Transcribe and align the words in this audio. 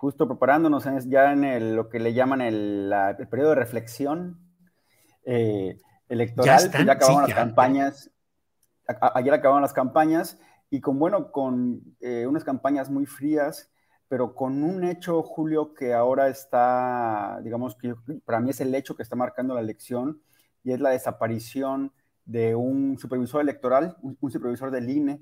justo 0.00 0.26
preparándonos 0.26 0.88
ya 1.08 1.30
en 1.30 1.76
lo 1.76 1.90
que 1.90 2.00
le 2.00 2.14
llaman 2.14 2.40
el, 2.40 2.90
periodo 3.30 3.50
de 3.50 3.56
reflexión 3.56 4.40
eh, 5.26 5.78
electoral, 6.08 6.70
ya, 6.72 6.84
ya 6.86 6.92
acabaron 6.92 7.24
las 7.24 7.34
campañas, 7.34 8.10
ayer 8.86 9.34
acabaron 9.34 9.60
las 9.60 9.74
campañas 9.74 10.38
y 10.70 10.80
con, 10.80 10.98
bueno, 10.98 11.30
con 11.30 11.82
eh, 12.00 12.26
unas 12.26 12.44
campañas 12.44 12.88
muy 12.88 13.04
frías, 13.04 13.70
pero 14.08 14.34
con 14.34 14.62
un 14.62 14.84
hecho, 14.84 15.22
Julio, 15.22 15.74
que 15.74 15.92
ahora 15.92 16.28
está, 16.28 17.38
digamos, 17.44 17.76
que 17.76 17.94
para 18.24 18.40
mí 18.40 18.48
es 18.48 18.62
el 18.62 18.74
hecho 18.74 18.96
que 18.96 19.02
está 19.02 19.16
marcando 19.16 19.52
la 19.52 19.60
elección 19.60 20.22
y 20.64 20.72
es 20.72 20.80
la 20.80 20.90
desaparición 20.90 21.92
de 22.24 22.54
un 22.54 22.96
supervisor 22.98 23.42
electoral, 23.42 23.98
un, 24.00 24.16
un 24.18 24.30
supervisor 24.30 24.70
del 24.70 24.88
INE. 24.88 25.20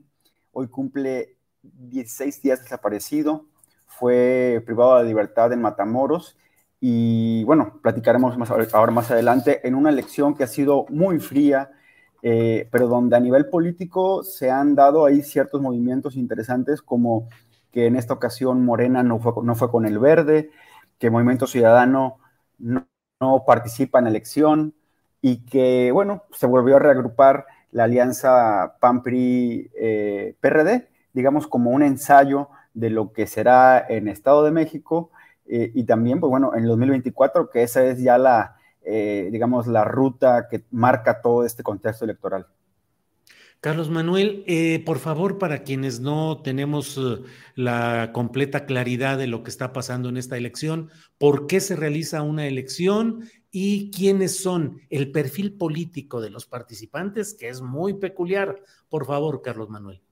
Hoy 0.53 0.69
cumple 0.69 1.37
16 1.63 2.43
días 2.43 2.63
desaparecido 2.63 3.49
fue 3.89 4.63
privado 4.65 4.99
de 4.99 5.05
libertad 5.07 5.53
en 5.53 5.63
Matamoros 5.63 6.37
y 6.81 7.43
bueno, 7.45 7.81
platicaremos 7.83 8.39
más 8.39 8.51
ahora 8.51 8.93
más 8.93 9.11
adelante 9.11 9.67
en 9.67 9.75
una 9.75 9.91
elección 9.91 10.35
que 10.37 10.45
ha 10.45 10.47
sido 10.47 10.87
muy 10.91 11.19
fría, 11.19 11.71
eh, 12.23 12.69
pero 12.71 12.87
donde 12.87 13.17
a 13.17 13.21
nivel 13.21 13.47
político 13.49 14.23
se 14.23 14.51
han 14.51 14.75
dado 14.77 15.05
ahí 15.05 15.23
ciertos 15.23 15.61
movimientos 15.61 16.17
interesantes 16.17 16.83
como 16.83 17.29
que 17.73 17.87
en 17.87 17.97
esta 17.97 18.15
ocasión 18.15 18.65
Morena 18.65 19.03
no 19.03 19.19
fue, 19.19 19.33
no 19.43 19.55
fue 19.57 19.71
con 19.71 19.87
el 19.87 19.99
verde, 19.99 20.51
que 20.99 21.11
Movimiento 21.11 21.47
Ciudadano 21.47 22.19
no, 22.59 22.87
participa 23.47 23.99
en 23.99 24.05
la 24.05 24.11
elección 24.11 24.75
y 25.21 25.45
que, 25.47 25.91
bueno, 25.93 26.23
se 26.33 26.47
volvió 26.47 26.77
a 26.77 26.79
reagrupar 26.79 27.47
la 27.73 27.85
alianza 27.85 28.77
PAN-PRI-PRD, 28.81 30.75
eh, 30.75 30.89
digamos 31.13 31.47
como 31.49 31.71
un 31.71 31.83
ensayo 31.83 32.49
de 32.75 32.91
lo 32.91 33.13
que 33.13 33.27
será 33.27 33.85
en 33.89 34.09
Estado 34.09 34.45
de 34.45 34.51
México 34.51 35.11
eh, 35.47 35.73
y 35.75 35.85
también, 35.85 36.21
pues 36.21 36.31
bueno, 36.31 36.55
en 36.55 36.67
2024, 36.67 37.51
que 37.51 37.63
esa 37.63 37.85
es 37.85 38.01
ya 38.01 38.19
la, 38.19 38.57
eh, 38.83 39.29
digamos, 39.33 39.67
la 39.67 39.85
ruta 39.85 40.47
que 40.51 40.65
marca 40.71 41.21
todo 41.23 41.45
este 41.45 41.63
contexto 41.63 42.05
electoral. 42.05 42.47
Carlos 43.61 43.91
Manuel, 43.91 44.45
eh, 44.47 44.85
por 44.87 44.99
favor, 44.99 45.39
para 45.39 45.65
quienes 45.65 45.99
no 45.99 46.43
tenemos 46.43 47.01
la 47.57 48.13
completa 48.13 48.67
claridad 48.67 49.19
de 49.19 49.27
lo 49.27 49.43
que 49.43 49.51
está 49.51 49.73
pasando 49.73 50.09
en 50.09 50.17
esta 50.17 50.37
elección, 50.37 50.91
¿por 51.19 51.49
qué 51.49 51.59
se 51.59 51.75
realiza 51.75 52.23
una 52.23 52.47
elección 52.47 53.25
y 53.51 53.91
quiénes 53.91 54.39
son 54.39 54.81
el 54.91 55.11
perfil 55.11 55.55
político 55.55 56.21
de 56.21 56.31
los 56.31 56.47
participantes, 56.47 57.35
que 57.35 57.49
es 57.49 57.61
muy 57.61 57.95
peculiar? 57.95 58.63
Por 58.89 59.07
favor, 59.07 59.43
Carlos 59.43 59.71
Manuel. 59.71 60.03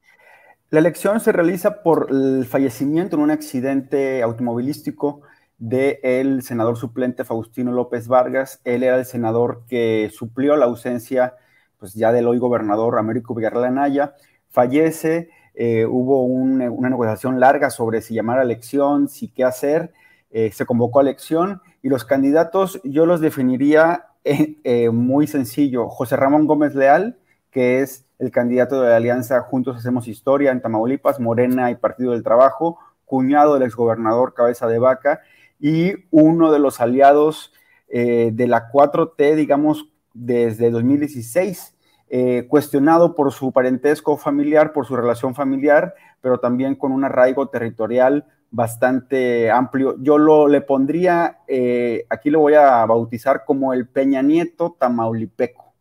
La 0.69 0.81
elección 0.81 1.21
se 1.21 1.31
realiza 1.31 1.85
por 1.85 2.09
el 2.11 2.45
fallecimiento 2.45 3.15
en 3.15 3.23
un 3.23 3.31
accidente 3.31 4.21
automovilístico 4.23 5.23
del 5.59 6.43
senador 6.43 6.77
suplente 6.77 7.25
Faustino 7.25 7.71
López 7.71 8.09
Vargas. 8.09 8.61
Él 8.65 8.83
era 8.83 8.99
el 8.99 9.05
senador 9.05 9.63
que 9.69 10.11
suplió 10.13 10.57
la 10.57 10.65
ausencia 10.65 11.35
pues, 11.79 11.95
ya 11.95 12.11
del 12.11 12.27
hoy 12.27 12.39
gobernador 12.39 12.99
Américo 12.99 13.33
Villarreal 13.33 13.65
Anaya. 13.65 14.15
Fallece, 14.51 15.31
eh, 15.55 15.87
hubo 15.87 16.25
una 16.25 16.91
negociación 16.91 17.39
larga 17.39 17.71
sobre 17.71 18.03
si 18.03 18.15
llamar 18.15 18.41
a 18.41 18.43
elección, 18.43 19.09
si 19.09 19.29
qué 19.29 19.45
hacer. 19.45 19.93
Eh, 20.33 20.51
se 20.53 20.67
convocó 20.67 20.99
a 20.99 21.03
elección 21.03 21.63
y 21.81 21.89
los 21.91 22.05
candidatos 22.05 22.81
yo 22.83 23.07
los 23.07 23.21
definiría 23.21 24.07
eh, 24.25 24.91
muy 24.91 25.29
sencillo. 25.29 25.89
José 25.89 26.17
Ramón 26.17 26.49
Gómez 26.49 26.75
Leal, 26.75 27.19
que 27.53 27.83
es 27.83 28.06
el 28.19 28.31
candidato 28.31 28.81
de 28.81 28.91
la 28.91 28.97
alianza 28.97 29.41
Juntos 29.43 29.77
Hacemos 29.77 30.09
Historia 30.09 30.51
en 30.51 30.61
Tamaulipas, 30.61 31.21
Morena 31.21 31.71
y 31.71 31.75
Partido 31.75 32.13
del 32.13 32.23
Trabajo, 32.23 32.79
cuñado 33.05 33.55
del 33.55 33.65
exgobernador 33.65 34.35
Cabeza 34.35 34.67
de 34.67 34.79
Vaca 34.79 35.21
y 35.61 35.95
uno 36.11 36.53
de 36.53 36.59
los 36.59 36.81
aliados 36.81 37.53
eh, 37.89 38.31
de 38.33 38.47
la 38.47 38.71
4T, 38.71 39.35
digamos, 39.35 39.89
desde 40.13 40.71
2016, 40.71 41.75
eh, 42.09 42.47
cuestionado 42.49 43.15
por 43.15 43.33
su 43.33 43.53
parentesco 43.53 44.17
familiar, 44.17 44.73
por 44.73 44.87
su 44.87 44.97
relación 44.97 45.35
familiar, 45.35 45.95
pero 46.21 46.39
también 46.41 46.75
con 46.75 46.93
un 46.93 47.05
arraigo 47.05 47.49
territorial 47.49 48.27
bastante 48.51 49.51
amplio. 49.51 49.97
Yo 50.01 50.19
lo 50.19 50.49
le 50.49 50.61
pondría, 50.61 51.41
eh, 51.47 52.07
aquí 52.09 52.31
lo 52.31 52.41
voy 52.41 52.55
a 52.55 52.85
bautizar 52.87 53.45
como 53.45 53.73
el 53.73 53.87
Peña 53.87 54.23
Nieto 54.23 54.77
tamaulipeco. 54.79 55.75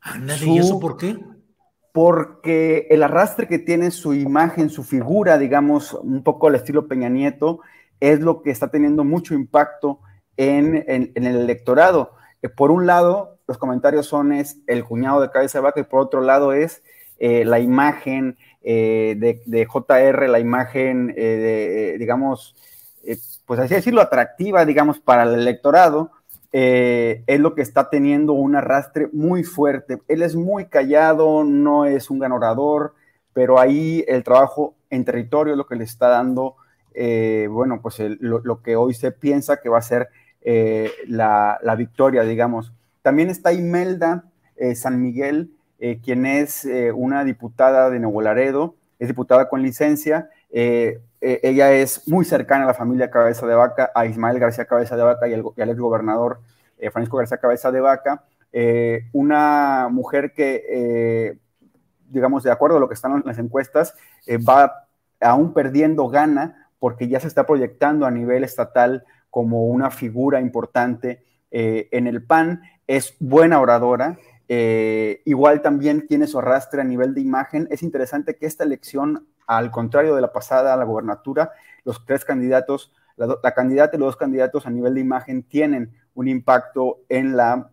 Ándale, 0.00 0.46
¿y 0.46 0.58
eso 0.58 0.78
por 0.80 0.96
qué? 0.96 1.18
Porque 1.94 2.88
el 2.90 3.04
arrastre 3.04 3.46
que 3.46 3.60
tiene 3.60 3.92
su 3.92 4.14
imagen, 4.14 4.68
su 4.68 4.82
figura, 4.82 5.38
digamos, 5.38 5.94
un 5.94 6.24
poco 6.24 6.48
al 6.48 6.56
estilo 6.56 6.88
Peña 6.88 7.08
Nieto, 7.08 7.60
es 8.00 8.18
lo 8.18 8.42
que 8.42 8.50
está 8.50 8.68
teniendo 8.68 9.04
mucho 9.04 9.32
impacto 9.32 10.00
en, 10.36 10.84
el 10.88 11.12
electorado. 11.24 12.10
Eh, 12.42 12.48
por 12.48 12.72
un 12.72 12.88
lado, 12.88 13.38
los 13.46 13.58
comentarios 13.58 14.06
son 14.06 14.32
es 14.32 14.58
el 14.66 14.84
cuñado 14.84 15.20
de 15.20 15.30
cabeza 15.30 15.58
de 15.58 15.62
vaca 15.62 15.78
y 15.78 15.84
por 15.84 16.00
otro 16.00 16.20
lado 16.20 16.52
es 16.52 16.82
eh, 17.20 17.44
la 17.44 17.60
imagen 17.60 18.38
eh, 18.62 19.14
de, 19.46 19.64
JR, 19.64 20.28
la 20.28 20.40
imagen, 20.40 21.14
de, 21.14 21.94
digamos, 21.96 22.56
pues 23.46 23.60
así 23.60 23.72
decirlo, 23.72 24.00
atractiva, 24.00 24.64
digamos, 24.64 24.98
para 24.98 25.22
el 25.22 25.34
electorado, 25.34 26.10
eh, 26.56 27.24
es 27.26 27.40
lo 27.40 27.56
que 27.56 27.62
está 27.62 27.90
teniendo 27.90 28.32
un 28.32 28.54
arrastre 28.54 29.08
muy 29.12 29.42
fuerte. 29.42 29.98
Él 30.06 30.22
es 30.22 30.36
muy 30.36 30.66
callado, 30.66 31.42
no 31.42 31.84
es 31.84 32.10
un 32.10 32.20
gran 32.20 32.30
orador, 32.30 32.94
pero 33.32 33.58
ahí 33.58 34.04
el 34.06 34.22
trabajo 34.22 34.76
en 34.88 35.04
territorio 35.04 35.54
es 35.54 35.58
lo 35.58 35.66
que 35.66 35.74
le 35.74 35.82
está 35.82 36.06
dando, 36.06 36.54
eh, 36.94 37.48
bueno, 37.50 37.80
pues 37.82 38.00
lo, 38.20 38.62
que 38.62 38.76
hoy 38.76 38.94
se 38.94 39.10
piensa 39.10 39.56
que 39.56 39.68
va 39.68 39.78
a 39.78 39.82
ser 39.82 40.10
eh, 40.42 40.92
la, 41.08 41.58
victoria, 41.76 42.22
digamos. 42.22 42.72
También 43.02 43.30
está 43.30 43.52
Imelda 43.52 44.22
San 44.76 45.02
Miguel, 45.02 45.50
quien 46.04 46.24
es 46.24 46.68
una 46.94 47.24
diputada 47.24 47.90
de 47.90 47.98
Nuevo 47.98 48.22
Laredo, 48.22 48.76
es 49.00 49.08
diputada 49.08 49.48
con 49.48 49.60
licencia. 49.60 50.30
Ella 51.24 51.72
es 51.72 52.06
muy 52.06 52.24
cercana 52.24 52.64
a 52.64 52.66
la 52.66 52.74
familia 52.74 53.10
Cabeza 53.10 53.46
de 53.46 53.54
Vaca, 53.54 53.90
a 53.94 54.06
Ismael 54.06 54.38
García 54.38 54.66
Cabeza 54.66 54.96
de 54.96 55.02
Vaca 55.02 55.26
y, 55.26 55.32
al 55.32 55.70
exgobernador 55.70 56.40
eh, 56.78 56.90
Francisco 56.90 57.16
García 57.16 57.38
Cabeza 57.38 57.72
de 57.72 57.80
Vaca, 57.80 58.24
eh, 58.52 59.08
una 59.12 59.88
mujer 59.90 60.32
que, 60.32 60.64
eh, 60.68 61.38
digamos, 62.08 62.42
de 62.42 62.50
acuerdo 62.50 62.76
a 62.76 62.80
lo 62.80 62.88
que 62.88 62.94
están 62.94 63.12
en 63.12 63.22
las 63.24 63.38
encuestas, 63.38 63.94
va 64.28 64.86
aún 65.20 65.54
perdiendo 65.54 66.08
gana 66.08 66.68
porque 66.78 67.08
ya 67.08 67.20
se 67.20 67.28
está 67.28 67.46
proyectando 67.46 68.04
a 68.06 68.10
nivel 68.10 68.44
estatal 68.44 69.04
como 69.30 69.66
una 69.66 69.90
figura 69.90 70.40
importante 70.40 71.24
en 71.50 72.06
el 72.06 72.22
PAN, 72.22 72.62
es 72.86 73.16
buena 73.20 73.60
oradora, 73.60 74.18
igual 74.48 75.62
también 75.62 76.06
tiene 76.06 76.26
su 76.26 76.38
arrastre 76.38 76.80
a 76.80 76.84
nivel 76.84 77.14
de 77.14 77.20
imagen. 77.20 77.66
Es 77.70 77.82
interesante 77.82 78.36
que 78.36 78.46
esta 78.46 78.64
elección 78.64 79.26
al 79.46 79.70
contrario 79.70 80.14
de 80.14 80.20
la 80.20 80.32
pasada, 80.32 80.76
la 80.76 80.84
gobernatura, 80.84 81.52
los 81.84 82.04
tres 82.04 82.24
candidatos, 82.24 82.92
la, 83.16 83.54
candidata 83.54 83.96
y 83.96 84.00
los 84.00 84.08
dos 84.08 84.16
candidatos 84.16 84.66
a 84.66 84.70
nivel 84.70 84.94
de 84.94 85.00
imagen 85.00 85.42
tienen 85.42 85.92
un 86.14 86.28
impacto 86.28 87.00
en 87.08 87.36
la, 87.36 87.70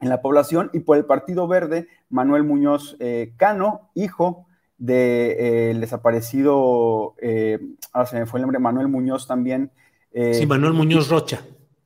en 0.00 0.08
la 0.08 0.20
población. 0.20 0.70
Y 0.72 0.80
por 0.80 0.96
el 0.96 1.04
Partido 1.04 1.48
Verde, 1.48 1.88
Manuel 2.08 2.44
Muñoz 2.44 2.96
eh, 3.00 3.32
Cano, 3.36 3.90
hijo 3.94 4.46
del 4.76 4.96
de, 4.96 5.76
desaparecido, 5.80 7.14
ahora 7.92 8.06
se 8.06 8.18
me 8.18 8.26
fue 8.26 8.38
el 8.38 8.42
nombre, 8.42 8.60
Manuel 8.60 8.88
Muñoz 8.88 9.26
también. 9.26 9.72
sí, 10.12 10.46
Manuel 10.46 10.72
Muñoz 10.72 11.08
Rocha. 11.08 11.40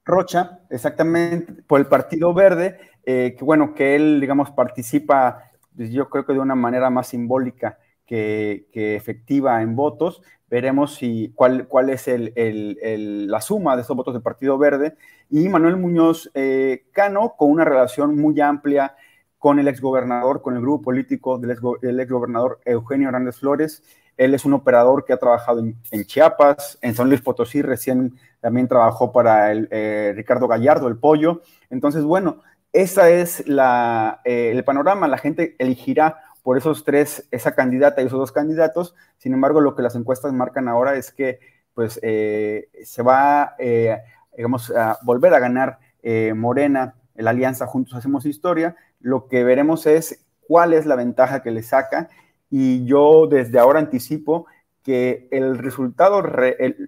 Rocha, 0.04 0.60
exactamente, 0.68 1.62
por 1.62 1.80
el 1.80 1.86
Partido 1.86 2.34
Verde, 2.34 2.78
que 3.04 3.38
bueno, 3.40 3.72
que 3.72 3.94
él, 3.94 4.20
digamos, 4.20 4.50
participa, 4.50 5.44
pues, 5.74 5.90
yo 5.90 6.10
creo 6.10 6.26
que 6.26 6.32
de 6.32 6.40
una 6.40 6.56
manera 6.56 6.90
más 6.90 7.06
simbólica 7.06 7.78
que, 8.06 8.66
efectiva 8.72 9.62
en 9.62 9.76
votos. 9.76 10.22
Veremos 10.48 10.96
si, 10.96 11.32
cuál, 11.34 11.66
cuál 11.66 11.90
es 11.90 12.08
la 12.08 13.40
suma 13.40 13.76
de 13.76 13.82
esos 13.82 13.96
votos 13.96 14.14
del 14.14 14.22
Partido 14.22 14.58
Verde. 14.58 14.96
Y 15.30 15.48
Manuel 15.48 15.76
Muñoz 15.76 16.30
eh, 16.34 16.84
Cano, 16.92 17.34
con 17.38 17.50
una 17.50 17.64
relación 17.64 18.16
muy 18.16 18.38
amplia 18.40 18.94
con 19.42 19.58
el 19.58 19.66
exgobernador, 19.66 20.40
con 20.40 20.54
el 20.54 20.60
grupo 20.60 20.84
político 20.84 21.36
del, 21.36 21.98
exgobernador 21.98 22.60
Eugenio 22.64 23.08
Hernández 23.08 23.38
Flores. 23.38 23.82
Él 24.16 24.34
es 24.34 24.44
un 24.44 24.52
operador 24.52 25.04
que 25.04 25.14
ha 25.14 25.16
trabajado 25.16 25.58
en, 25.58 26.04
Chiapas, 26.04 26.78
en 26.80 26.94
San 26.94 27.08
Luis 27.08 27.22
Potosí, 27.22 27.60
recién 27.60 28.14
también 28.40 28.68
trabajó 28.68 29.10
para 29.10 29.50
el, 29.50 29.66
eh, 29.72 30.12
Ricardo 30.14 30.46
Gallardo, 30.46 30.86
el 30.86 30.96
pollo. 30.96 31.42
Entonces, 31.70 32.04
bueno, 32.04 32.40
ese 32.72 33.20
es 33.20 33.48
la, 33.48 34.20
eh, 34.24 34.52
el 34.52 34.62
panorama. 34.62 35.08
La 35.08 35.18
gente 35.18 35.56
elegirá 35.58 36.20
por 36.42 36.58
esos 36.58 36.84
tres, 36.84 37.26
esa 37.30 37.54
candidata 37.54 38.02
y 38.02 38.06
esos 38.06 38.18
dos 38.18 38.32
candidatos. 38.32 38.94
Sin 39.18 39.32
embargo, 39.32 39.60
lo 39.60 39.74
que 39.74 39.82
las 39.82 39.94
encuestas 39.94 40.32
marcan 40.32 40.68
ahora 40.68 40.96
es 40.96 41.12
que 41.12 41.38
pues 41.74 41.98
eh, 42.02 42.68
se 42.84 43.02
va, 43.02 43.54
eh, 43.58 43.98
digamos, 44.36 44.70
a 44.70 44.98
volver 45.02 45.32
a 45.34 45.38
ganar 45.38 45.78
eh, 46.02 46.34
Morena, 46.34 46.94
la 47.14 47.30
alianza 47.30 47.66
Juntos 47.66 47.94
Hacemos 47.94 48.26
Historia. 48.26 48.76
Lo 49.00 49.28
que 49.28 49.44
veremos 49.44 49.86
es 49.86 50.24
cuál 50.40 50.72
es 50.72 50.84
la 50.84 50.96
ventaja 50.96 51.42
que 51.42 51.50
le 51.50 51.62
saca 51.62 52.10
y 52.50 52.84
yo 52.84 53.26
desde 53.26 53.58
ahora 53.58 53.78
anticipo 53.78 54.46
que 54.82 55.28
el 55.30 55.58
resultado, 55.58 56.22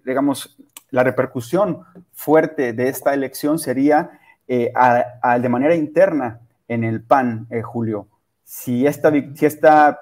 digamos, 0.05 0.59
la 0.91 1.05
repercusión 1.05 1.85
fuerte 2.13 2.73
de 2.73 2.89
esta 2.89 3.15
elección 3.15 3.59
sería 3.59 4.19
de 4.47 5.49
manera 5.49 5.75
interna 5.77 6.41
en 6.67 6.83
el 6.83 7.03
PAN, 7.03 7.49
Julio 7.63 8.09
si 8.45 8.87
esta, 8.87 9.11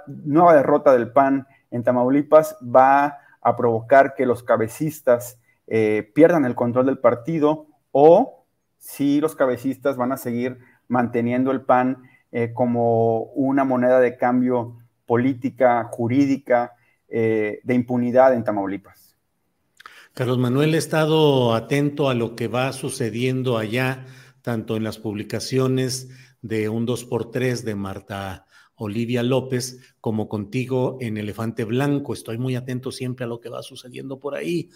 nueva 0.06 0.54
derrota 0.54 0.92
del 0.92 1.10
PAN 1.10 1.46
en 1.70 1.84
Tamaulipas 1.84 2.56
va 2.62 3.18
a 3.40 3.56
provocar 3.56 4.14
que 4.14 4.26
los 4.26 4.42
cabecistas 4.42 5.38
eh, 5.68 6.10
pierdan 6.14 6.44
el 6.44 6.54
control 6.54 6.86
del 6.86 6.98
partido 6.98 7.66
o 7.92 8.44
si 8.78 9.20
los 9.20 9.36
cabecistas 9.36 9.96
van 9.96 10.12
a 10.12 10.16
seguir 10.16 10.58
manteniendo 10.88 11.52
el 11.52 11.62
PAN 11.62 12.02
eh, 12.32 12.52
como 12.52 13.22
una 13.34 13.64
moneda 13.64 14.00
de 14.00 14.16
cambio 14.16 14.78
política, 15.06 15.84
jurídica, 15.84 16.72
eh, 17.08 17.60
de 17.62 17.74
impunidad 17.74 18.34
en 18.34 18.42
Tamaulipas. 18.42 19.16
Carlos 20.14 20.38
Manuel, 20.38 20.74
he 20.74 20.78
estado 20.78 21.54
atento 21.54 22.10
a 22.10 22.14
lo 22.14 22.36
que 22.36 22.48
va 22.48 22.72
sucediendo 22.72 23.56
allá, 23.56 24.04
tanto 24.42 24.76
en 24.76 24.84
las 24.84 24.98
publicaciones 24.98 26.10
de 26.42 26.68
un 26.68 26.86
2x3 26.86 27.62
de 27.62 27.74
Marta 27.74 28.46
Olivia 28.74 29.22
López, 29.22 29.78
como 30.00 30.28
contigo 30.28 30.98
en 31.00 31.16
Elefante 31.16 31.64
Blanco. 31.64 32.12
Estoy 32.12 32.36
muy 32.38 32.56
atento 32.56 32.90
siempre 32.90 33.24
a 33.24 33.28
lo 33.28 33.40
que 33.40 33.48
va 33.48 33.62
sucediendo 33.62 34.18
por 34.18 34.34
ahí. 34.34 34.70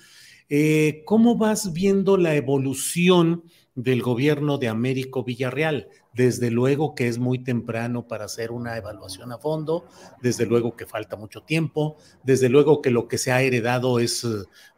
Eh, 0.48 1.02
¿Cómo 1.04 1.36
vas 1.36 1.72
viendo 1.72 2.16
la 2.16 2.36
evolución 2.36 3.42
del 3.74 4.00
gobierno 4.02 4.58
de 4.58 4.68
Américo 4.68 5.24
Villarreal? 5.24 5.88
Desde 6.14 6.52
luego 6.52 6.94
que 6.94 7.08
es 7.08 7.18
muy 7.18 7.40
temprano 7.40 8.06
para 8.06 8.26
hacer 8.26 8.52
una 8.52 8.76
evaluación 8.76 9.32
a 9.32 9.38
fondo, 9.38 9.86
desde 10.22 10.46
luego 10.46 10.76
que 10.76 10.86
falta 10.86 11.16
mucho 11.16 11.42
tiempo, 11.42 11.96
desde 12.22 12.48
luego 12.48 12.80
que 12.80 12.90
lo 12.90 13.08
que 13.08 13.18
se 13.18 13.32
ha 13.32 13.42
heredado 13.42 13.98
es 13.98 14.22
eh, 14.22 14.28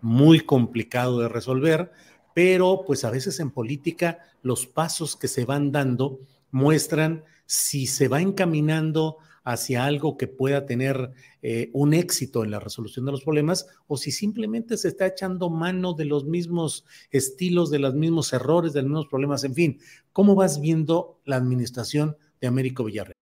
muy 0.01 0.41
complicado 0.41 1.21
de 1.21 1.29
resolver, 1.29 1.93
pero 2.35 2.85
pues 2.87 3.05
a 3.05 3.11
veces 3.11 3.39
en 3.41 3.51
política 3.51 4.19
los 4.43 4.67
pasos 4.67 5.17
que 5.17 5.29
se 5.29 5.45
van 5.45 5.71
dando 5.71 6.21
muestran 6.51 7.25
si 7.47 7.87
se 7.87 8.09
va 8.09 8.21
encaminando 8.21 9.19
hacia 9.49 9.87
algo 9.87 10.19
que 10.19 10.27
pueda 10.27 10.67
tener 10.67 11.11
eh, 11.41 11.71
un 11.73 11.95
éxito 11.95 12.45
en 12.45 12.51
la 12.51 12.61
resolución 12.61 13.07
de 13.07 13.13
los 13.13 13.25
problemas 13.25 13.67
o 13.87 13.97
si 13.97 14.13
simplemente 14.13 14.77
se 14.77 14.89
está 14.89 15.07
echando 15.07 15.49
mano 15.49 15.95
de 15.95 16.05
los 16.05 16.27
mismos 16.27 16.85
estilos, 17.11 17.71
de 17.71 17.79
los 17.79 17.95
mismos 17.95 18.35
errores, 18.35 18.75
de 18.75 18.83
los 18.83 18.91
mismos 18.91 19.07
problemas, 19.07 19.45
en 19.45 19.55
fin. 19.55 19.79
¿Cómo 20.13 20.35
vas 20.35 20.61
viendo 20.61 21.21
la 21.25 21.37
administración 21.37 22.19
de 22.43 22.49
Américo 22.49 22.85
Villarreal? 22.85 23.15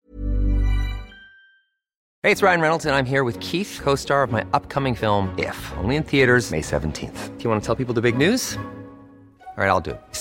Hey, 2.22 2.32
it's 2.32 2.42
Ryan 2.42 2.62
Reynolds 2.62 2.86
and 2.86 2.94
I'm 2.94 3.04
here 3.04 3.22
with 3.22 3.38
Keith, 3.40 3.78
co-star 3.82 4.22
of 4.22 4.32
my 4.32 4.46
upcoming 4.54 4.94
film 4.94 5.28
If, 5.36 5.72
only 5.76 5.96
in 5.96 6.04
theaters 6.04 6.50
May 6.50 6.62
17th. 6.62 7.36
Do 7.36 7.44
you 7.44 7.50
want 7.50 7.62
to 7.62 7.66
tell 7.66 7.76
people 7.76 7.92
the 7.92 8.00
big 8.00 8.16
news? 8.16 8.56
All 9.56 9.62
right, 9.62 9.70
I'll 9.70 9.80
do. 9.80 9.96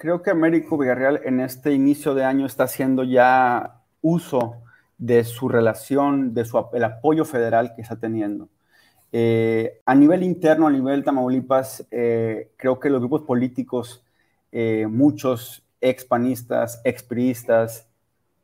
Creo 0.00 0.22
que 0.22 0.30
Américo 0.30 0.78
Villarreal 0.78 1.20
en 1.26 1.40
este 1.40 1.74
inicio 1.74 2.14
de 2.14 2.24
año 2.24 2.46
está 2.46 2.64
haciendo 2.64 3.04
ya 3.04 3.82
uso 4.00 4.62
de 4.96 5.24
su 5.24 5.46
relación, 5.46 6.32
de 6.32 6.46
su, 6.46 6.64
el 6.72 6.84
apoyo 6.84 7.26
federal 7.26 7.74
que 7.74 7.82
está 7.82 7.96
teniendo. 7.96 8.48
Eh, 9.12 9.82
a 9.84 9.94
nivel 9.94 10.22
interno, 10.22 10.68
a 10.68 10.70
nivel 10.70 11.04
Tamaulipas, 11.04 11.86
eh, 11.90 12.48
creo 12.56 12.80
que 12.80 12.88
los 12.88 13.00
grupos 13.00 13.20
políticos, 13.24 14.02
eh, 14.52 14.86
muchos 14.88 15.66
expanistas, 15.82 16.80
expriistas, 16.84 17.86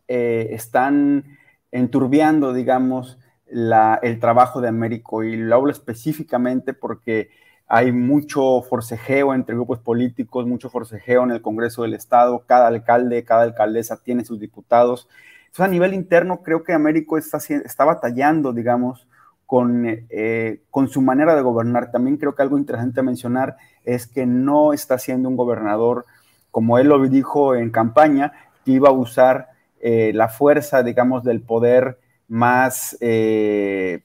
están 0.06 1.38
enturbiando, 1.72 2.52
digamos, 2.52 3.18
el 3.46 4.20
trabajo 4.20 4.60
de 4.60 4.68
Américo. 4.68 5.24
Y 5.24 5.36
lo 5.36 5.56
hablo 5.56 5.72
específicamente 5.72 6.74
porque 6.74 7.30
hay 7.68 7.90
mucho 7.90 8.62
forcejeo 8.62 9.34
entre 9.34 9.54
grupos 9.54 9.80
políticos, 9.80 10.46
mucho 10.46 10.70
forcejeo 10.70 11.24
en 11.24 11.32
el 11.32 11.42
Congreso 11.42 11.82
del 11.82 11.94
Estado, 11.94 12.44
cada 12.46 12.68
alcalde, 12.68 13.24
cada 13.24 13.42
alcaldesa 13.42 14.00
tiene 14.02 14.24
sus 14.24 14.38
diputados. 14.38 15.08
Entonces, 15.46 15.64
a 15.64 15.68
nivel 15.68 15.92
interno, 15.92 16.42
creo 16.42 16.62
que 16.62 16.72
Américo 16.72 17.18
está, 17.18 17.38
está 17.38 17.84
batallando, 17.84 18.52
digamos, 18.52 19.08
con, 19.46 19.84
eh, 19.86 20.60
con 20.70 20.88
su 20.88 21.02
manera 21.02 21.34
de 21.34 21.42
gobernar. 21.42 21.90
También 21.90 22.18
creo 22.18 22.34
que 22.36 22.42
algo 22.42 22.56
interesante 22.58 23.00
a 23.00 23.02
mencionar 23.02 23.56
es 23.84 24.06
que 24.06 24.26
no 24.26 24.72
está 24.72 24.98
siendo 24.98 25.28
un 25.28 25.36
gobernador, 25.36 26.04
como 26.52 26.78
él 26.78 26.88
lo 26.88 27.02
dijo 27.08 27.56
en 27.56 27.70
campaña, 27.70 28.32
que 28.64 28.72
iba 28.72 28.90
a 28.90 28.92
usar 28.92 29.48
eh, 29.80 30.12
la 30.14 30.28
fuerza, 30.28 30.84
digamos, 30.84 31.24
del 31.24 31.40
poder 31.40 31.98
más, 32.28 32.96
eh, 33.00 34.02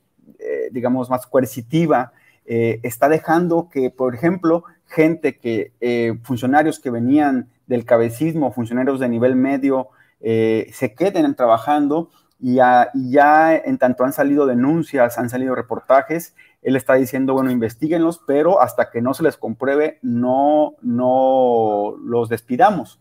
digamos, 0.71 1.09
más 1.11 1.27
coercitiva 1.27 2.13
eh, 2.45 2.79
está 2.83 3.09
dejando 3.09 3.69
que, 3.69 3.89
por 3.89 4.15
ejemplo, 4.15 4.63
gente 4.85 5.37
que, 5.37 5.71
eh, 5.79 6.19
funcionarios 6.23 6.79
que 6.79 6.89
venían 6.89 7.49
del 7.67 7.85
cabecismo, 7.85 8.51
funcionarios 8.51 8.99
de 8.99 9.09
nivel 9.09 9.35
medio, 9.35 9.89
eh, 10.19 10.69
se 10.73 10.93
queden 10.93 11.35
trabajando 11.35 12.09
y 12.39 12.55
ya, 12.55 13.55
en 13.55 13.77
tanto 13.77 14.03
han 14.03 14.13
salido 14.13 14.47
denuncias, 14.47 15.17
han 15.17 15.29
salido 15.29 15.53
reportajes, 15.53 16.35
él 16.63 16.75
está 16.75 16.95
diciendo, 16.95 17.33
bueno, 17.33 17.51
investiguenlos, 17.51 18.21
pero 18.25 18.61
hasta 18.61 18.89
que 18.89 19.01
no 19.01 19.13
se 19.13 19.23
les 19.23 19.37
compruebe, 19.37 19.99
no, 20.01 20.73
no 20.81 21.95
los 22.03 22.29
despidamos. 22.29 22.99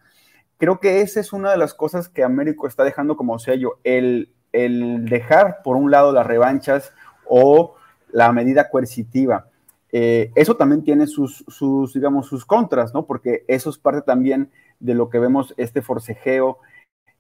Creo 0.59 0.79
que 0.79 1.01
esa 1.01 1.21
es 1.21 1.33
una 1.33 1.51
de 1.51 1.57
las 1.57 1.73
cosas 1.73 2.09
que 2.09 2.23
Américo 2.23 2.67
está 2.67 2.85
dejando 2.85 3.17
como 3.17 3.39
sello, 3.39 3.79
el, 3.83 4.35
el 4.53 5.07
dejar 5.07 5.63
por 5.63 5.77
un 5.77 5.91
lado 5.91 6.13
las 6.13 6.27
revanchas 6.27 6.93
o 7.27 7.77
la 8.13 8.33
medida 8.33 8.69
coercitiva. 8.69 9.47
Eh, 9.93 10.31
eso 10.35 10.57
también 10.57 10.85
tiene 10.85 11.07
sus, 11.07 11.45
sus, 11.49 11.93
digamos, 11.95 12.27
sus 12.27 12.45
contras, 12.45 12.95
¿no? 12.95 13.07
Porque 13.07 13.45
eso 13.49 13.71
es 13.71 13.79
parte 13.79 14.03
también 14.03 14.51
de 14.79 14.95
lo 14.95 15.09
que 15.11 15.19
vemos 15.19 15.53
este 15.57 15.83
forcejeo 15.83 16.59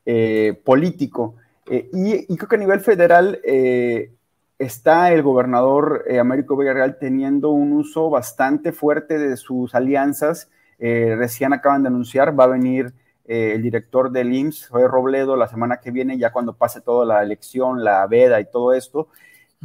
eh, 0.06 0.60
político. 0.64 1.34
Eh, 1.68 1.88
y, 1.92 2.36
creo 2.36 2.48
que 2.48 2.56
a 2.56 2.58
nivel 2.58 2.80
federal 2.80 3.40
está 4.58 5.12
el 5.12 5.22
gobernador 5.22 6.04
Américo 6.20 6.56
Villarreal 6.56 6.98
teniendo 6.98 7.50
un 7.50 7.72
uso 7.72 8.10
bastante 8.10 8.72
fuerte 8.72 9.18
de 9.18 9.36
sus 9.36 9.74
alianzas. 9.74 10.50
recién 10.78 11.52
acaban 11.52 11.82
de 11.82 11.88
anunciar, 11.88 12.38
va 12.38 12.44
a 12.44 12.48
venir 12.48 12.92
el 13.26 13.62
director 13.62 14.10
del 14.10 14.34
IMSS, 14.34 14.68
Joel 14.68 14.88
Robledo, 14.88 15.36
la 15.36 15.46
semana 15.46 15.78
que 15.78 15.92
viene, 15.92 16.18
ya 16.18 16.32
cuando 16.32 16.54
pase 16.54 16.80
toda 16.80 17.06
la 17.06 17.22
elección, 17.22 17.84
la 17.84 18.04
veda 18.06 18.40
y 18.40 18.50
todo 18.50 18.72
esto. 18.72 19.08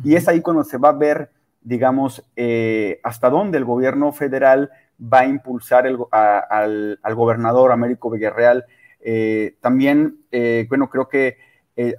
Y 0.03 0.15
es 0.15 0.27
ahí 0.27 0.41
cuando 0.41 0.63
se 0.63 0.77
va 0.77 0.89
a 0.89 0.93
ver 0.93 1.29
digamos, 1.65 2.23
eh, 2.35 2.99
hasta 3.03 3.29
dónde 3.29 3.57
el 3.57 3.65
gobierno 3.65 4.13
federal 4.13 4.69
va 5.01 5.21
a 5.21 5.25
impulsar 5.25 5.87
al, 6.11 6.99
gobernador 7.15 7.71
Américo 7.71 8.11
Villarreal. 8.11 8.65
Eh, 9.01 9.57
también, 9.61 10.19
eh, 10.31 10.67
bueno, 10.69 10.89
creo 10.89 11.09
que 11.09 11.37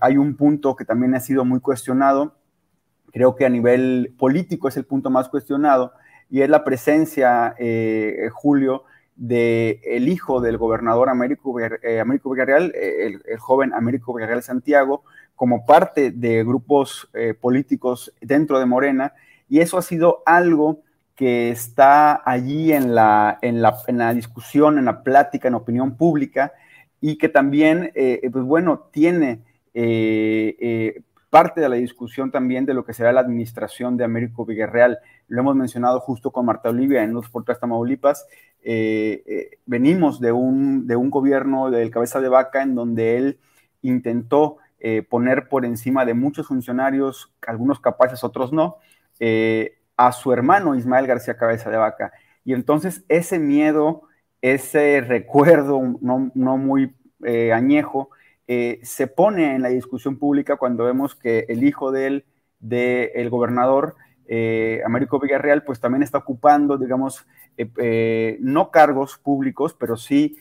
hay 0.01 0.17
un 0.17 0.37
punto 0.37 0.75
que 0.75 0.87
también 0.87 1.15
ha 1.15 1.21
sido 1.21 1.45
muy 1.45 1.61
cuestionado, 1.61 2.37
creo 3.13 3.35
que 3.35 3.45
a 3.45 3.51
nivel 3.51 4.15
político 4.17 4.69
es 4.69 4.77
el 4.79 4.87
punto 4.87 5.11
más 5.11 5.29
cuestionado, 5.29 5.93
y 6.31 6.41
es 6.41 6.49
la 6.49 6.65
presencia, 6.65 7.55
Julio, 8.33 8.85
del 9.17 9.81
el 9.85 10.09
hijo 10.09 10.41
del 10.41 10.57
gobernador 10.57 11.11
Américo, 11.11 11.59
Américo 12.01 12.31
Villarreal, 12.31 12.73
el, 12.75 13.21
joven 13.39 13.75
Américo 13.75 14.15
Villarreal 14.15 14.43
Santiago, 14.43 15.05
como 15.37 15.65
parte 15.65 16.11
de 16.11 16.43
grupos 16.43 17.09
políticos 17.41 18.13
dentro 18.21 18.59
de 18.59 18.67
Morena, 18.67 19.13
y 19.49 19.61
eso 19.61 19.79
ha 19.79 19.83
sido 19.83 20.23
algo 20.27 20.81
que 21.17 21.51
está 21.51 22.23
allí 22.31 22.73
en 22.73 22.95
la, 22.95 23.39
en 23.41 23.63
la, 23.63 23.77
en 23.87 23.99
la 23.99 24.13
discusión, 24.13 24.79
en 24.79 24.85
la 24.85 25.03
plática, 25.03 25.49
en 25.49 25.53
la 25.53 25.59
opinión 25.59 25.97
pública, 25.97 26.53
y 27.01 27.17
que 27.17 27.29
también, 27.29 27.91
eh, 27.95 28.29
pues 28.31 28.45
bueno, 28.45 28.89
tiene 28.93 29.41
eh, 29.73 30.57
eh, 30.61 31.03
parte 31.31 31.61
de 31.61 31.69
la 31.69 31.77
discusión 31.77 32.31
también 32.31 32.67
de 32.67 32.75
lo 32.75 32.85
que 32.85 32.93
será 32.93 33.13
la 33.13 33.21
administración 33.21 33.97
de 33.97 34.05
Américo 34.05 34.45
Villarreal. 34.45 34.99
Lo 35.29 35.41
hemos 35.41 35.57
mencionado 35.57 36.01
justo 36.01 36.31
con 36.31 36.47
Marta 36.47 36.69
Olivia 36.69 37.03
en 37.03 37.15
los 37.15 37.29
Portas 37.31 37.61
Tamaulipas. 37.61 38.27
venimos 39.67 40.21
de 40.21 40.33
un, 40.33 40.87
de 40.87 40.97
un 40.97 41.11
gobierno 41.11 41.71
del 41.71 41.91
cabeza 41.91 42.21
de 42.21 42.29
vaca 42.29 42.63
en 42.63 42.75
donde 42.75 43.17
él 43.17 43.39
intentó 43.83 44.59
poner 45.09 45.49
por 45.49 45.65
encima 45.65 46.05
de 46.05 46.15
muchos 46.15 46.47
funcionarios, 46.47 47.33
algunos 47.47 47.81
capaces, 47.81 48.23
otros 48.23 48.53
no, 48.53 48.77
eh, 49.19 49.79
a 49.97 50.13
su 50.13 50.31
hermano 50.31 50.75
Ismael 50.75 51.07
García 51.07 51.39
Cabeza 51.39 51.71
de 51.71 51.79
Vaca. 51.79 52.13
Y 52.45 52.53
entonces 52.53 53.03
ese 53.09 53.39
miedo, 53.39 54.03
ese 54.43 55.01
recuerdo 55.01 55.81
no, 56.03 56.59
muy 56.59 56.95
eh, 57.25 57.51
añejo, 57.53 58.11
eh, 58.47 58.79
se 58.83 59.07
pone 59.07 59.55
en 59.55 59.63
la 59.63 59.71
discusión 59.71 60.19
pública 60.19 60.57
cuando 60.57 60.85
vemos 60.85 61.15
que 61.15 61.47
el 61.49 61.65
hijo 61.65 61.93
de 61.93 62.07
él, 62.07 62.25
del 62.61 63.31
gobernador 63.31 63.97
Américo 64.85 65.21
Villarreal, 65.21 65.63
pues 65.63 65.79
también 65.79 66.03
está 66.03 66.19
ocupando, 66.19 66.77
digamos, 66.77 67.25
no 68.41 68.71
cargos 68.73 69.19
públicos, 69.19 69.75
pero 69.79 69.97
sí 69.97 70.37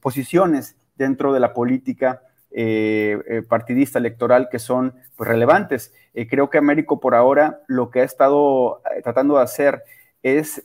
posiciones 0.00 0.76
dentro 0.96 1.32
de 1.32 1.40
la 1.40 1.52
política 1.52 2.22
eh, 2.52 3.22
eh, 3.28 3.42
partidista 3.42 4.00
electoral 4.00 4.48
que 4.50 4.58
son 4.58 4.94
pues, 5.16 5.28
relevantes. 5.28 5.94
Eh, 6.14 6.26
creo 6.26 6.50
que 6.50 6.58
Américo 6.58 6.98
por 6.98 7.14
ahora 7.14 7.60
lo 7.68 7.90
que 7.90 8.00
ha 8.00 8.04
estado 8.04 8.82
tratando 9.04 9.36
de 9.36 9.42
hacer 9.44 9.84
es 10.22 10.62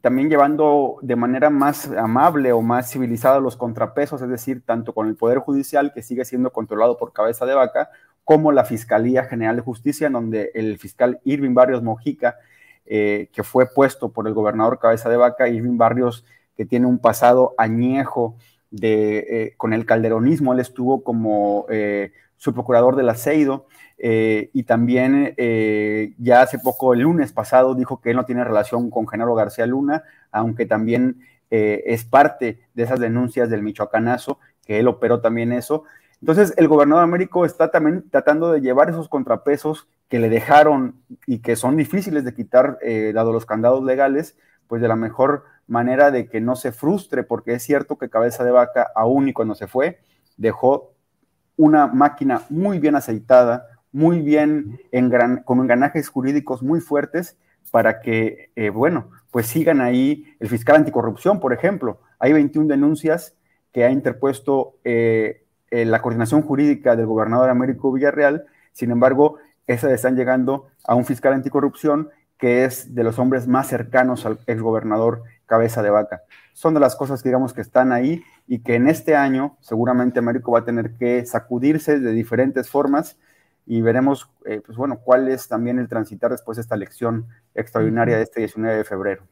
también 0.00 0.30
llevando 0.30 0.96
de 1.02 1.16
manera 1.16 1.50
más 1.50 1.90
amable 1.90 2.52
o 2.52 2.62
más 2.62 2.90
civilizada 2.90 3.40
los 3.40 3.56
contrapesos, 3.56 4.22
es 4.22 4.28
decir, 4.28 4.62
tanto 4.64 4.94
con 4.94 5.08
el 5.08 5.16
Poder 5.16 5.38
Judicial, 5.38 5.92
que 5.92 6.02
sigue 6.02 6.24
siendo 6.24 6.52
controlado 6.52 6.96
por 6.96 7.12
cabeza 7.12 7.44
de 7.44 7.54
vaca, 7.54 7.90
como 8.24 8.50
la 8.52 8.64
Fiscalía 8.64 9.24
General 9.24 9.56
de 9.56 9.62
Justicia, 9.62 10.06
en 10.06 10.14
donde 10.14 10.50
el 10.54 10.78
fiscal 10.78 11.20
Irving 11.24 11.54
Barrios 11.54 11.82
Mojica, 11.82 12.36
que 12.86 13.42
fue 13.44 13.66
puesto 13.66 14.10
por 14.10 14.26
el 14.26 14.34
gobernador 14.34 14.78
cabeza 14.78 15.10
de 15.10 15.16
vaca, 15.16 15.48
Irving 15.48 15.76
Barrios, 15.76 16.24
que 16.56 16.64
tiene 16.64 16.86
un 16.86 16.98
pasado 16.98 17.54
añejo 17.58 18.36
de, 18.70 19.18
eh, 19.18 19.54
con 19.56 19.72
el 19.72 19.86
calderonismo, 19.86 20.52
él 20.52 20.60
estuvo 20.60 21.02
como 21.02 21.66
eh, 21.70 22.12
su 22.36 22.52
procurador 22.52 22.96
del 22.96 23.08
aceido 23.08 23.66
eh, 23.96 24.50
y 24.52 24.62
también 24.64 25.34
ya 26.18 26.42
hace 26.42 26.58
poco, 26.58 26.94
el 26.94 27.00
lunes 27.00 27.32
pasado, 27.32 27.74
dijo 27.74 28.00
que 28.00 28.10
él 28.10 28.16
no 28.16 28.24
tiene 28.24 28.44
relación 28.44 28.90
con 28.90 29.08
Genaro 29.08 29.34
García 29.34 29.66
Luna, 29.66 30.04
aunque 30.30 30.66
también 30.66 31.20
es 31.50 32.04
parte 32.04 32.60
de 32.74 32.82
esas 32.82 33.00
denuncias 33.00 33.48
del 33.48 33.62
Michoacanazo, 33.62 34.38
que 34.66 34.78
él 34.78 34.86
operó 34.86 35.20
también 35.20 35.52
eso. 35.52 35.84
Entonces, 36.20 36.52
el 36.58 36.68
gobernador 36.68 37.02
Américo 37.02 37.44
está 37.44 37.70
también 37.70 38.04
tratando 38.10 38.52
de 38.52 38.60
llevar 38.60 38.90
esos 38.90 39.08
contrapesos 39.08 39.88
que 40.08 40.18
le 40.18 40.28
dejaron 40.28 41.00
y 41.26 41.38
que 41.38 41.56
son 41.56 41.76
difíciles 41.76 42.24
de 42.24 42.34
quitar, 42.34 42.78
dado 43.14 43.32
los 43.32 43.46
candados 43.46 43.82
legales, 43.82 44.36
pues 44.68 44.80
de 44.80 44.88
la 44.88 44.96
mejor 44.96 45.44
manera 45.68 46.10
de 46.10 46.28
que 46.28 46.40
no 46.40 46.56
se 46.56 46.72
frustre, 46.72 47.22
porque 47.22 47.52
es 47.52 47.62
cierto 47.62 47.96
que 47.96 48.10
Cabeza 48.10 48.42
de 48.42 48.50
Vaca, 48.50 48.90
aún 48.94 49.28
y 49.28 49.32
cuando 49.32 49.54
se 49.54 49.68
fue, 49.68 50.00
dejó 50.36 50.92
una 51.56 51.86
máquina 51.86 52.42
muy 52.48 52.78
bien 52.78 52.96
aceitada, 52.96 53.66
muy 53.92 54.20
bien, 54.20 54.80
con 55.44 55.60
engranajes 55.60 56.08
jurídicos 56.08 56.62
muy 56.62 56.80
fuertes 56.80 57.36
para 57.70 58.00
que, 58.00 58.50
eh, 58.56 58.70
bueno, 58.70 59.10
pues 59.30 59.46
sigan 59.46 59.80
ahí 59.80 60.24
el 60.40 60.48
fiscal 60.48 60.76
anticorrupción, 60.76 61.40
por 61.40 61.52
ejemplo. 61.52 62.00
Hay 62.18 62.32
21 62.32 62.68
denuncias 62.68 63.34
que 63.72 63.84
ha 63.84 63.90
interpuesto 63.90 64.76
eh, 64.84 65.44
eh, 65.70 65.84
la 65.84 66.00
coordinación 66.00 66.42
jurídica 66.42 66.96
del 66.96 67.06
gobernador 67.06 67.50
Américo 67.50 67.92
Villarreal, 67.92 68.46
sin 68.72 68.90
embargo, 68.90 69.36
esas 69.66 69.92
están 69.92 70.16
llegando 70.16 70.68
a 70.84 70.94
un 70.94 71.04
fiscal 71.04 71.34
anticorrupción 71.34 72.08
que 72.38 72.64
es 72.64 72.94
de 72.94 73.02
los 73.02 73.18
hombres 73.18 73.46
más 73.48 73.66
cercanos 73.66 74.24
al 74.24 74.38
exgobernador 74.46 75.24
cabeza 75.48 75.82
de 75.82 75.90
vaca. 75.90 76.22
Son 76.52 76.74
de 76.74 76.80
las 76.80 76.94
cosas 76.94 77.22
que 77.22 77.30
digamos 77.30 77.52
que 77.52 77.62
están 77.62 77.90
ahí 77.90 78.22
y 78.46 78.60
que 78.60 78.76
en 78.76 78.88
este 78.88 79.16
año 79.16 79.56
seguramente 79.60 80.20
Américo 80.20 80.52
va 80.52 80.60
a 80.60 80.64
tener 80.64 80.92
que 80.92 81.26
sacudirse 81.26 81.98
de 81.98 82.12
diferentes 82.12 82.70
formas 82.70 83.18
y 83.66 83.80
veremos, 83.82 84.30
eh, 84.46 84.62
pues 84.64 84.78
bueno, 84.78 85.00
cuál 85.04 85.28
es 85.28 85.48
también 85.48 85.78
el 85.78 85.88
transitar 85.88 86.30
después 86.30 86.56
de 86.56 86.62
esta 86.62 86.74
elección 86.74 87.26
extraordinaria 87.54 88.16
de 88.16 88.22
este 88.22 88.40
19 88.40 88.76
de 88.76 88.84
febrero. 88.84 89.24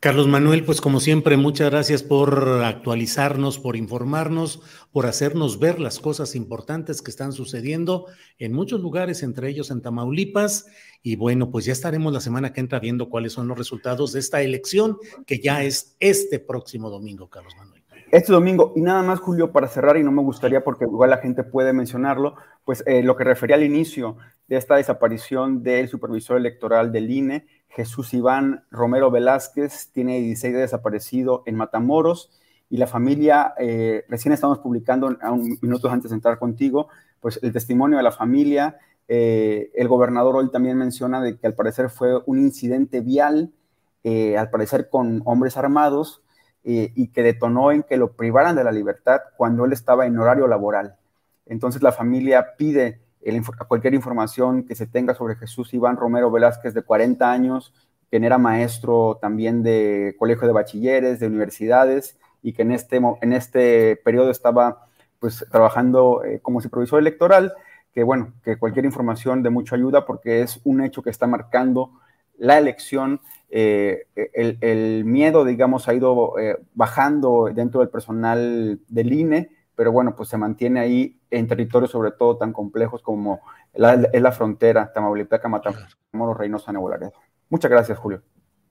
Carlos 0.00 0.28
Manuel, 0.28 0.64
pues 0.64 0.80
como 0.80 0.98
siempre, 0.98 1.36
muchas 1.36 1.70
gracias 1.70 2.02
por 2.02 2.62
actualizarnos, 2.64 3.58
por 3.58 3.76
informarnos, 3.76 4.62
por 4.92 5.04
hacernos 5.04 5.58
ver 5.58 5.78
las 5.78 5.98
cosas 5.98 6.34
importantes 6.34 7.02
que 7.02 7.10
están 7.10 7.34
sucediendo 7.34 8.06
en 8.38 8.54
muchos 8.54 8.80
lugares, 8.80 9.22
entre 9.22 9.50
ellos 9.50 9.70
en 9.70 9.82
Tamaulipas. 9.82 10.68
Y 11.02 11.16
bueno, 11.16 11.50
pues 11.50 11.66
ya 11.66 11.74
estaremos 11.74 12.14
la 12.14 12.20
semana 12.20 12.54
que 12.54 12.60
entra 12.60 12.80
viendo 12.80 13.10
cuáles 13.10 13.34
son 13.34 13.46
los 13.46 13.58
resultados 13.58 14.14
de 14.14 14.20
esta 14.20 14.40
elección, 14.40 14.96
que 15.26 15.38
ya 15.38 15.64
es 15.64 15.98
este 16.00 16.38
próximo 16.38 16.88
domingo, 16.88 17.28
Carlos 17.28 17.54
Manuel. 17.58 17.82
Este 18.10 18.32
domingo, 18.32 18.72
y 18.74 18.80
nada 18.80 19.02
más, 19.02 19.20
Julio, 19.20 19.52
para 19.52 19.68
cerrar, 19.68 19.98
y 19.98 20.02
no 20.02 20.12
me 20.12 20.22
gustaría 20.22 20.64
porque 20.64 20.86
igual 20.86 21.10
la 21.10 21.18
gente 21.18 21.44
puede 21.44 21.74
mencionarlo, 21.74 22.36
pues 22.64 22.82
eh, 22.86 23.02
lo 23.02 23.16
que 23.16 23.24
refería 23.24 23.56
al 23.56 23.64
inicio 23.64 24.16
de 24.48 24.56
esta 24.56 24.76
desaparición 24.76 25.62
del 25.62 25.88
supervisor 25.88 26.38
electoral 26.38 26.90
del 26.90 27.10
INE, 27.10 27.46
Jesús 27.70 28.12
Iván 28.14 28.64
Romero 28.70 29.10
Velázquez 29.10 29.90
tiene 29.92 30.20
16 30.20 30.54
de 30.54 30.60
desaparecido 30.60 31.42
en 31.46 31.56
Matamoros 31.56 32.30
y 32.68 32.76
la 32.76 32.86
familia, 32.86 33.54
eh, 33.58 34.04
recién 34.08 34.32
estamos 34.32 34.58
publicando 34.58 35.08
un 35.08 35.58
minutos 35.60 35.92
antes 35.92 36.10
de 36.10 36.14
entrar 36.16 36.38
contigo, 36.38 36.88
pues 37.20 37.40
el 37.42 37.52
testimonio 37.52 37.96
de 37.96 38.04
la 38.04 38.12
familia. 38.12 38.78
Eh, 39.08 39.72
el 39.74 39.88
gobernador 39.88 40.36
hoy 40.36 40.50
también 40.52 40.78
menciona 40.78 41.20
de 41.20 41.36
que 41.36 41.48
al 41.48 41.54
parecer 41.54 41.90
fue 41.90 42.20
un 42.26 42.38
incidente 42.38 43.00
vial, 43.00 43.52
eh, 44.04 44.38
al 44.38 44.50
parecer 44.50 44.88
con 44.88 45.22
hombres 45.24 45.56
armados, 45.56 46.22
y 46.62 47.08
que 47.08 47.22
detonó 47.22 47.72
en 47.72 47.82
que 47.82 47.96
lo 47.96 48.12
privaran 48.12 48.54
de 48.54 48.62
la 48.62 48.70
libertad 48.70 49.20
cuando 49.38 49.64
él 49.64 49.72
estaba 49.72 50.04
en 50.04 50.18
horario 50.18 50.46
laboral. 50.46 50.96
Entonces 51.46 51.80
la 51.80 51.90
familia 51.90 52.54
pide 52.58 53.00
cualquier 53.68 53.94
información 53.94 54.64
que 54.64 54.74
se 54.74 54.86
tenga 54.86 55.14
sobre 55.14 55.36
Jesús 55.36 55.72
Iván 55.74 55.96
Romero 55.96 56.30
Velázquez, 56.30 56.74
de 56.74 56.82
40 56.82 57.30
años, 57.30 57.74
quien 58.08 58.24
era 58.24 58.38
maestro 58.38 59.18
también 59.20 59.62
de 59.62 60.16
colegio 60.18 60.46
de 60.46 60.52
bachilleres, 60.52 61.20
de 61.20 61.26
universidades, 61.26 62.18
y 62.42 62.52
que 62.52 62.62
en 62.62 62.72
este, 62.72 63.00
en 63.20 63.32
este 63.32 63.96
periodo 63.96 64.30
estaba 64.30 64.86
pues 65.18 65.44
trabajando 65.50 66.24
eh, 66.24 66.40
como 66.40 66.60
supervisor 66.60 66.98
electoral, 66.98 67.52
que 67.92 68.02
bueno, 68.02 68.32
que 68.42 68.58
cualquier 68.58 68.84
información 68.84 69.42
de 69.42 69.50
mucha 69.50 69.76
ayuda 69.76 70.06
porque 70.06 70.42
es 70.42 70.60
un 70.64 70.82
hecho 70.82 71.02
que 71.02 71.10
está 71.10 71.26
marcando 71.26 71.92
la 72.38 72.56
elección, 72.56 73.20
eh, 73.50 74.06
el, 74.14 75.04
miedo, 75.04 75.44
digamos, 75.44 75.88
ha 75.88 75.94
ido 75.94 76.38
eh, 76.38 76.56
bajando 76.74 77.50
dentro 77.54 77.80
del 77.80 77.90
personal 77.90 78.80
del 78.88 79.12
INE, 79.12 79.50
pero 79.80 79.92
bueno, 79.92 80.14
pues 80.14 80.28
se 80.28 80.36
mantiene 80.36 80.78
ahí 80.78 81.18
en 81.30 81.46
territorios 81.46 81.90
sobre 81.90 82.10
todo 82.10 82.36
tan 82.36 82.52
complejos 82.52 83.00
como 83.00 83.40
la, 83.72 83.94
es 84.12 84.20
la 84.20 84.30
frontera 84.30 84.92
Tamaulipeca, 84.92 85.48
Matamoros, 85.48 86.36
Reynosa, 86.36 86.70
Nuevo 86.70 86.90
Laredo. 86.90 87.14
Muchas 87.48 87.70
gracias, 87.70 87.96
Julio. 87.96 88.22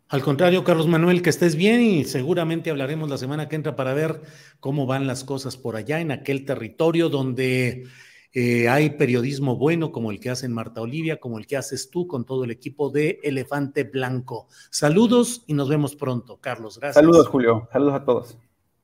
Al 0.09 0.21
contrario, 0.21 0.63
Carlos 0.63 0.85
Manuel, 0.85 1.23
que 1.23 1.31
estés 1.31 1.55
bien 1.55 1.81
y 1.81 2.03
seguramente 2.03 2.69
hablaremos 2.69 3.09
la 3.09 3.17
semana 3.17 3.49
que 3.49 3.55
entra 3.55 3.75
para 3.75 3.95
ver 3.95 4.21
cómo 4.59 4.85
van 4.85 5.07
las 5.07 5.23
cosas 5.23 5.57
por 5.57 5.77
allá 5.77 5.99
en 5.99 6.11
aquel 6.11 6.45
territorio 6.45 7.09
donde 7.09 7.87
eh, 8.31 8.69
hay 8.69 8.91
periodismo 8.91 9.55
bueno 9.55 9.91
como 9.91 10.11
el 10.11 10.19
que 10.19 10.29
hacen 10.29 10.53
Marta 10.53 10.79
Olivia, 10.81 11.19
como 11.19 11.39
el 11.39 11.47
que 11.47 11.57
haces 11.57 11.89
tú 11.89 12.05
con 12.05 12.23
todo 12.23 12.43
el 12.43 12.51
equipo 12.51 12.91
de 12.91 13.19
Elefante 13.23 13.83
Blanco. 13.83 14.47
Saludos 14.69 15.43
y 15.47 15.55
nos 15.55 15.69
vemos 15.69 15.95
pronto, 15.95 16.37
Carlos. 16.39 16.77
Gracias. 16.77 17.03
Saludos, 17.03 17.27
Julio. 17.27 17.67
Saludos 17.71 17.95
a 17.95 18.05
todos. 18.05 18.37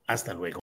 Hasta 0.08 0.34
luego. 0.34 0.65